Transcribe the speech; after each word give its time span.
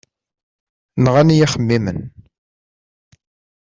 Nɣan-iyi 1.03 1.39
yixemmimen. 1.41 1.99